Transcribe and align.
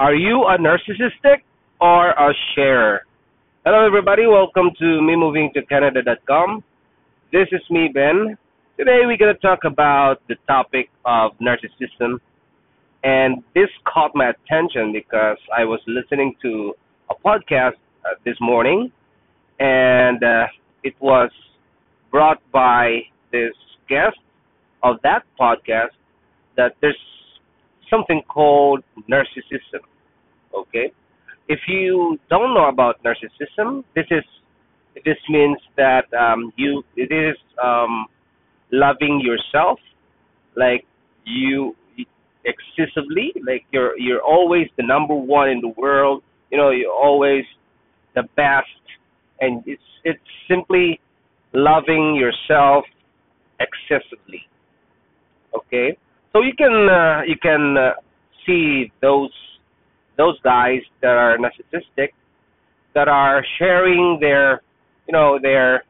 Are 0.00 0.14
you 0.14 0.44
a 0.44 0.56
narcissistic 0.56 1.42
or 1.80 2.10
a 2.10 2.32
sharer? 2.54 3.00
Hello, 3.66 3.84
everybody. 3.84 4.28
Welcome 4.28 4.70
to 4.78 5.02
me 5.02 5.16
moving 5.16 5.50
to 5.54 5.62
Canada.com. 5.66 6.62
This 7.32 7.48
is 7.50 7.62
me, 7.68 7.90
Ben. 7.92 8.38
Today, 8.78 9.00
we're 9.06 9.16
going 9.16 9.34
to 9.34 9.40
talk 9.40 9.64
about 9.64 10.18
the 10.28 10.36
topic 10.46 10.88
of 11.04 11.32
narcissism. 11.42 12.20
And 13.02 13.42
this 13.56 13.70
caught 13.92 14.12
my 14.14 14.30
attention 14.30 14.92
because 14.92 15.38
I 15.52 15.64
was 15.64 15.80
listening 15.88 16.36
to 16.42 16.74
a 17.10 17.16
podcast 17.16 17.74
uh, 18.04 18.14
this 18.24 18.36
morning, 18.40 18.92
and 19.58 20.22
uh, 20.22 20.46
it 20.84 20.94
was 21.00 21.32
brought 22.12 22.40
by 22.52 23.00
this 23.32 23.52
guest 23.88 24.18
of 24.84 24.98
that 25.02 25.24
podcast 25.40 25.90
that 26.56 26.76
there's 26.80 26.96
something 27.90 28.22
called 28.28 28.82
narcissism. 29.10 29.82
Okay, 30.54 30.92
if 31.48 31.60
you 31.68 32.18
don't 32.30 32.54
know 32.54 32.68
about 32.68 33.02
narcissism, 33.02 33.84
this 33.94 34.06
is 34.10 34.24
this 35.04 35.16
means 35.28 35.58
that 35.76 36.12
um, 36.14 36.52
you 36.56 36.82
it 36.96 37.12
is 37.12 37.36
um, 37.62 38.06
loving 38.72 39.20
yourself, 39.22 39.78
like 40.56 40.84
you 41.24 41.74
excessively, 42.44 43.32
like 43.46 43.64
you're 43.70 43.98
you're 43.98 44.22
always 44.22 44.68
the 44.76 44.82
number 44.82 45.14
one 45.14 45.48
in 45.48 45.60
the 45.60 45.72
world. 45.76 46.22
You 46.50 46.58
know, 46.58 46.70
you're 46.70 46.92
always 46.92 47.44
the 48.14 48.22
best, 48.36 48.82
and 49.40 49.62
it's 49.66 49.82
it's 50.04 50.20
simply 50.48 51.00
loving 51.52 52.14
yourself 52.14 52.84
excessively. 53.60 54.46
Okay, 55.54 55.96
so 56.32 56.42
you 56.42 56.52
can 56.56 56.88
uh, 56.88 57.22
you 57.26 57.36
can 57.40 57.76
uh, 57.76 57.92
see 58.46 58.92
those 59.00 59.32
those 60.16 60.38
guys 60.42 60.80
that 61.00 61.16
are 61.16 61.38
narcissistic 61.38 62.10
that 62.94 63.08
are 63.08 63.44
sharing 63.58 64.18
their 64.20 64.62
you 65.06 65.12
know 65.12 65.38
their 65.40 65.84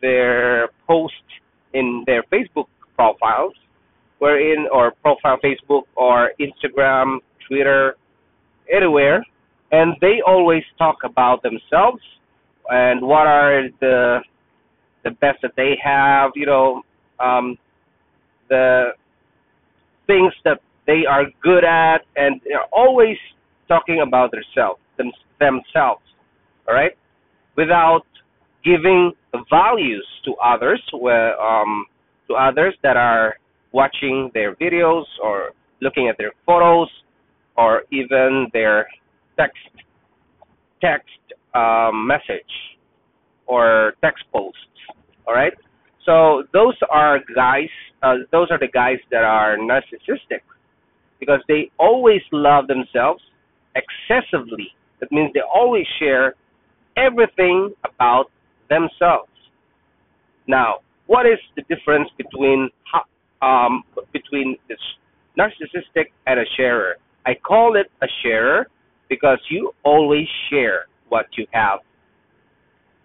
their 0.00 0.68
post 0.86 1.14
in 1.74 2.04
their 2.06 2.22
Facebook 2.24 2.66
profiles, 2.94 3.54
wherein 4.18 4.66
or 4.72 4.92
profile 5.02 5.38
Facebook 5.44 5.82
or 5.96 6.32
Instagram, 6.40 7.18
Twitter, 7.46 7.96
anywhere, 8.72 9.24
and 9.72 9.94
they 10.00 10.20
always 10.26 10.62
talk 10.78 10.96
about 11.04 11.42
themselves 11.42 12.02
and 12.68 13.00
what 13.00 13.26
are 13.26 13.68
the 13.80 14.20
the 15.04 15.10
best 15.12 15.38
that 15.42 15.52
they 15.56 15.78
have, 15.82 16.32
you 16.34 16.46
know, 16.46 16.82
um, 17.20 17.56
the 18.48 18.90
things 20.08 20.32
that 20.44 20.60
they 20.88 21.06
are 21.08 21.26
good 21.40 21.62
at, 21.64 21.98
and 22.16 22.40
they're 22.44 22.66
always 22.72 23.16
talking 23.68 24.00
about 24.00 24.32
themselves, 24.32 24.80
them, 24.96 25.12
themselves, 25.38 26.02
all 26.66 26.74
right, 26.74 26.92
without 27.56 28.02
giving 28.64 29.12
values 29.48 30.06
to 30.24 30.34
others, 30.42 30.82
where, 30.98 31.40
um, 31.40 31.86
to 32.26 32.34
others 32.34 32.74
that 32.82 32.96
are 32.96 33.36
watching 33.72 34.30
their 34.34 34.56
videos 34.56 35.04
or 35.22 35.50
looking 35.80 36.08
at 36.08 36.16
their 36.18 36.32
photos 36.44 36.88
or 37.56 37.82
even 37.92 38.48
their 38.52 38.88
text 39.38 39.58
text 40.80 41.08
um, 41.54 42.06
message 42.06 42.54
or 43.46 43.94
text 44.00 44.24
posts. 44.32 44.58
All 45.26 45.34
right. 45.34 45.52
So 46.04 46.44
those 46.52 46.74
are 46.90 47.18
guys. 47.34 47.68
Uh, 48.02 48.14
those 48.30 48.48
are 48.50 48.58
the 48.58 48.68
guys 48.68 48.98
that 49.10 49.24
are 49.24 49.56
narcissistic 49.56 50.40
because 51.18 51.40
they 51.48 51.70
always 51.78 52.22
love 52.32 52.66
themselves 52.68 53.22
excessively. 53.74 54.68
That 55.00 55.10
means 55.12 55.32
they 55.34 55.40
always 55.40 55.86
share 55.98 56.34
everything 56.96 57.74
about 57.84 58.26
themselves. 58.68 59.30
Now, 60.46 60.76
what 61.06 61.26
is 61.26 61.38
the 61.56 61.62
difference 61.74 62.08
between 62.16 62.70
um, 63.42 63.82
between 64.12 64.56
this 64.68 64.78
narcissistic 65.38 66.06
and 66.26 66.40
a 66.40 66.44
sharer? 66.56 66.96
I 67.26 67.34
call 67.34 67.76
it 67.76 67.90
a 68.02 68.06
sharer 68.22 68.68
because 69.08 69.38
you 69.50 69.72
always 69.84 70.26
share 70.50 70.86
what 71.08 71.26
you 71.36 71.46
have. 71.52 71.80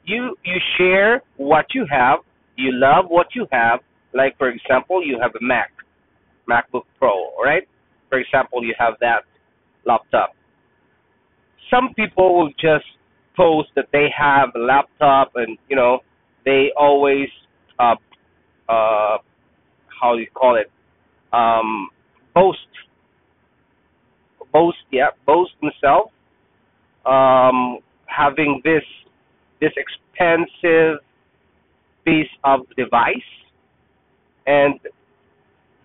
You 0.05 0.35
you 0.43 0.57
share 0.77 1.21
what 1.37 1.65
you 1.73 1.85
have. 1.89 2.19
You 2.55 2.71
love 2.73 3.05
what 3.07 3.27
you 3.35 3.47
have. 3.51 3.79
Like 4.13 4.37
for 4.37 4.49
example, 4.49 5.05
you 5.05 5.19
have 5.21 5.31
a 5.35 5.43
Mac, 5.43 5.71
MacBook 6.49 6.83
Pro, 6.99 7.31
right? 7.43 7.67
for 8.13 8.19
example, 8.19 8.63
you 8.63 8.75
have 8.77 8.93
that 9.01 9.23
laptop. 9.87 10.35
Some 11.71 11.95
people 11.95 12.37
will 12.37 12.49
just 12.49 12.85
post 13.35 13.69
that 13.75 13.85
they 13.91 14.05
have 14.15 14.49
a 14.55 14.59
laptop 14.59 15.31
and, 15.33 15.57
you 15.67 15.75
know, 15.75 16.01
they 16.45 16.71
always, 16.77 17.27
uh, 17.79 17.95
uh, 18.69 19.17
how 19.99 20.13
do 20.13 20.19
you 20.19 20.27
call 20.31 20.57
it, 20.57 20.69
um, 21.35 21.89
boast, 22.35 22.59
boast, 24.51 24.77
yeah, 24.91 25.07
boast 25.25 25.53
themselves, 25.59 26.11
um, 27.07 27.79
having 28.05 28.61
this, 28.63 28.83
this 29.59 29.71
expensive 29.75 30.99
piece 32.05 32.29
of 32.43 32.59
device 32.77 33.15
and 34.47 34.79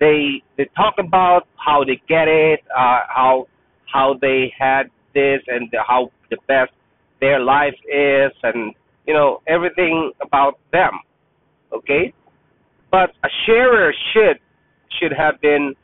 they 0.01 0.43
they 0.57 0.69
talk 0.77 0.95
about 0.99 1.47
how 1.57 1.85
they 1.85 2.01
get 2.09 2.29
it, 2.29 2.61
uh, 2.77 3.01
how 3.09 3.47
how 3.93 4.17
they 4.21 4.53
had 4.59 4.85
this, 5.15 5.41
and 5.49 5.73
how 5.87 6.11
the 6.31 6.37
best 6.47 6.73
their 7.21 7.41
life 7.41 7.75
is, 7.85 8.33
and 8.43 8.75
you 9.07 9.15
know 9.15 9.41
everything 9.47 10.13
about 10.21 10.59
them. 10.73 10.93
Okay, 11.73 12.13
but 12.91 13.11
a 13.25 13.29
sharer 13.45 13.93
should 14.13 14.39
should 14.99 15.13
have 15.13 15.41
been 15.41 15.75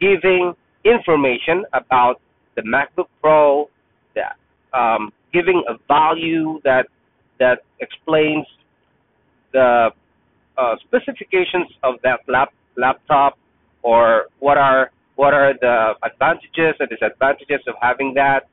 giving 0.00 0.54
information 0.84 1.64
about 1.72 2.20
the 2.56 2.62
MacBook 2.62 3.08
Pro, 3.20 3.68
that 4.14 4.36
um, 4.72 5.12
giving 5.32 5.62
a 5.68 5.74
value 5.86 6.60
that 6.64 6.86
that 7.38 7.60
explains 7.80 8.46
the 9.52 9.90
uh, 10.58 10.76
specifications 10.84 11.68
of 11.82 11.94
that 12.02 12.20
lap, 12.28 12.52
laptop 12.76 13.38
or 13.82 14.26
what 14.40 14.58
are 14.58 14.90
what 15.16 15.34
are 15.34 15.52
the 15.60 15.94
advantages 16.04 16.74
and 16.78 16.88
disadvantages 16.88 17.60
of 17.66 17.74
having 17.80 18.14
that. 18.14 18.48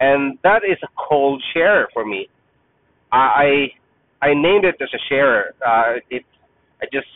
And 0.00 0.38
that 0.42 0.62
is 0.64 0.78
a 0.82 0.88
cold 1.08 1.42
share 1.52 1.88
for 1.92 2.04
me. 2.04 2.28
I 3.12 3.68
i 4.22 4.34
named 4.34 4.64
it 4.64 4.76
as 4.80 4.88
a 4.94 4.98
sharer. 5.08 5.54
Uh 5.66 5.94
it 6.10 6.24
i 6.82 6.86
just 6.92 7.08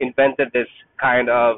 invented 0.00 0.48
this 0.52 0.68
kind 1.00 1.28
of 1.28 1.56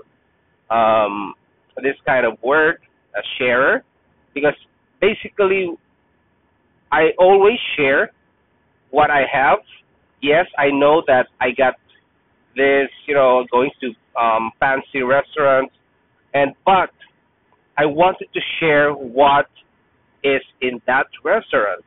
um 0.71 1.35
this 1.83 1.97
kind 2.07 2.25
of 2.27 2.41
word 2.43 2.79
a 3.17 3.23
sharer 3.39 3.83
because 4.33 4.55
basically 5.01 5.71
i 6.93 7.11
always 7.19 7.59
share 7.77 8.13
what 8.91 9.11
i 9.11 9.23
have. 9.31 9.59
Yes 10.23 10.47
i 10.59 10.71
know 10.71 11.03
that 11.07 11.27
i 11.41 11.51
got 11.51 11.75
this 12.57 12.89
you 13.07 13.15
know 13.15 13.45
going 13.51 13.71
to 13.81 14.21
um, 14.21 14.51
fancy 14.61 15.03
restaurants, 15.03 15.75
and 16.33 16.53
but 16.65 16.91
I 17.77 17.87
wanted 17.87 18.29
to 18.33 18.41
share 18.61 18.93
what 18.93 19.47
is 20.23 20.43
in 20.61 20.81
that 20.87 21.07
restaurant. 21.25 21.85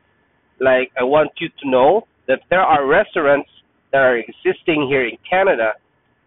Like 0.60 0.90
I 0.98 1.04
want 1.04 1.30
you 1.38 1.48
to 1.48 1.70
know 1.70 2.06
that 2.26 2.40
there 2.50 2.60
are 2.60 2.86
restaurants 2.86 3.48
that 3.92 3.98
are 3.98 4.16
existing 4.16 4.86
here 4.88 5.06
in 5.06 5.16
Canada, 5.28 5.72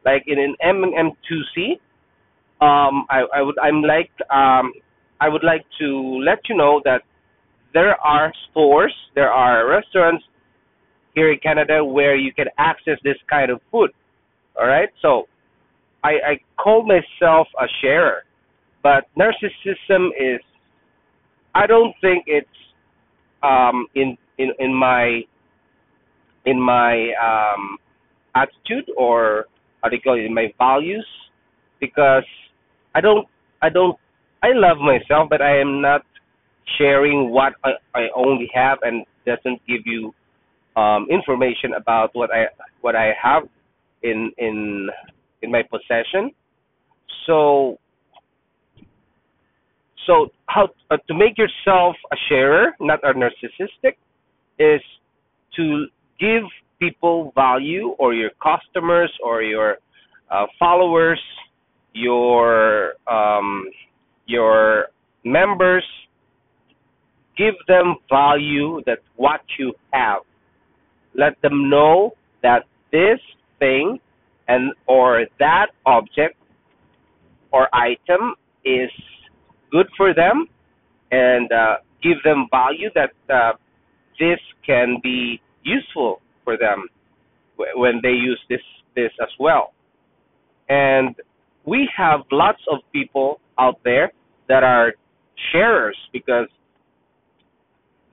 like 0.05 0.23
in 0.27 0.39
an 0.39 0.55
MM2C. 0.63 1.79
Um, 2.61 3.05
I, 3.09 3.25
I 3.35 3.41
would 3.41 3.57
I'm 3.59 3.81
like 3.81 4.11
um, 4.29 4.73
I 5.19 5.29
would 5.29 5.43
like 5.43 5.65
to 5.79 6.19
let 6.23 6.39
you 6.49 6.55
know 6.55 6.81
that 6.85 7.01
there 7.73 7.95
are 8.01 8.33
stores, 8.49 8.93
there 9.15 9.31
are 9.31 9.67
restaurants 9.69 10.23
here 11.13 11.31
in 11.31 11.39
Canada 11.39 11.83
where 11.83 12.15
you 12.15 12.33
can 12.33 12.47
access 12.57 12.97
this 13.03 13.17
kind 13.29 13.51
of 13.51 13.61
food. 13.71 13.91
All 14.59 14.67
right, 14.67 14.89
so 15.01 15.27
I, 16.03 16.09
I 16.09 16.39
call 16.61 16.85
myself 16.85 17.47
a 17.59 17.65
sharer, 17.81 18.23
but 18.83 19.05
narcissism 19.17 20.09
is. 20.19 20.41
I 21.53 21.67
don't 21.67 21.93
think 22.01 22.25
it's 22.27 22.47
um, 23.43 23.87
in 23.95 24.17
in 24.37 24.51
in 24.59 24.73
my 24.73 25.21
in 26.45 26.59
my 26.59 27.11
um, 27.21 27.77
attitude 28.35 28.89
or 28.97 29.45
how 29.83 29.89
do 29.89 29.95
you 29.95 30.01
call 30.01 30.17
it, 30.17 30.25
in 30.25 30.33
my 30.33 30.53
values, 30.57 31.05
because 31.79 32.25
I 32.95 33.01
don't 33.01 33.27
I 33.61 33.69
don't 33.69 33.97
I 34.43 34.49
love 34.53 34.77
myself, 34.77 35.29
but 35.29 35.41
I 35.41 35.59
am 35.59 35.81
not 35.81 36.01
sharing 36.77 37.29
what 37.31 37.53
I, 37.63 37.71
I 37.95 38.07
only 38.15 38.49
have 38.53 38.79
and 38.81 39.05
doesn't 39.25 39.61
give 39.67 39.81
you 39.85 40.13
um, 40.75 41.07
information 41.09 41.73
about 41.77 42.09
what 42.13 42.31
I 42.33 42.45
what 42.81 42.95
I 42.95 43.13
have 43.21 43.43
in 44.03 44.31
in 44.37 44.89
in 45.41 45.51
my 45.51 45.63
possession. 45.63 46.31
So 47.25 47.79
so 50.05 50.27
how 50.47 50.69
uh, 50.89 50.97
to 51.07 51.13
make 51.13 51.37
yourself 51.37 51.95
a 52.11 52.15
sharer, 52.27 52.71
not 52.79 52.99
a 53.03 53.13
narcissistic, 53.13 53.95
is 54.59 54.81
to 55.55 55.85
give 56.19 56.43
people 56.79 57.31
value 57.35 57.89
or 57.99 58.13
your 58.13 58.31
customers 58.41 59.11
or 59.23 59.43
your 59.43 59.77
uh, 60.31 60.45
followers, 60.57 61.21
your 61.93 62.93
um, 63.07 63.65
your 64.25 64.87
members, 65.23 65.83
give 67.37 67.53
them 67.67 67.95
value 68.09 68.81
that 68.85 68.99
what 69.15 69.41
you 69.59 69.73
have. 69.93 70.21
Let 71.13 71.39
them 71.41 71.69
know 71.69 72.13
that 72.41 72.63
this 72.91 73.19
thing 73.61 73.99
and 74.47 74.73
or 74.87 75.25
that 75.39 75.67
object 75.85 76.35
or 77.53 77.69
item 77.73 78.33
is 78.65 78.91
good 79.71 79.87
for 79.95 80.13
them 80.13 80.47
and 81.11 81.51
uh, 81.51 81.75
give 82.03 82.17
them 82.23 82.47
value 82.51 82.89
that 82.95 83.11
uh, 83.33 83.53
this 84.19 84.39
can 84.65 84.97
be 85.01 85.39
useful 85.63 86.21
for 86.43 86.57
them 86.57 86.87
when 87.75 87.99
they 88.01 88.15
use 88.31 88.39
this 88.49 88.61
this 88.95 89.11
as 89.21 89.29
well. 89.39 89.73
And 90.67 91.15
we 91.65 91.89
have 91.95 92.21
lots 92.31 92.61
of 92.71 92.79
people 92.91 93.39
out 93.59 93.79
there 93.83 94.11
that 94.49 94.63
are 94.63 94.93
sharers 95.51 95.97
because 96.11 96.47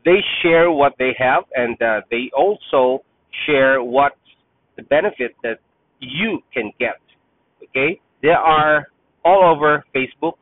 they 0.04 0.18
share 0.42 0.70
what 0.70 0.94
they 0.98 1.14
have 1.18 1.44
and 1.54 1.80
uh, 1.82 2.00
they 2.10 2.30
also 2.36 3.02
share 3.46 3.82
what 3.82 4.12
the 4.78 4.84
benefit 4.84 5.34
that 5.42 5.58
you 6.00 6.38
can 6.54 6.72
get. 6.78 7.00
Okay, 7.62 8.00
they 8.22 8.28
are 8.28 8.86
all 9.24 9.44
over 9.44 9.84
Facebook, 9.94 10.34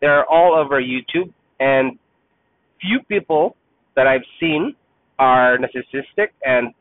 they 0.00 0.08
are 0.08 0.26
all 0.26 0.54
over 0.54 0.82
YouTube, 0.82 1.32
and 1.60 1.98
few 2.80 2.98
people 3.08 3.56
that 3.96 4.06
I've 4.06 4.26
seen 4.38 4.74
are 5.18 5.56
narcissistic, 5.56 6.28
and 6.44 6.74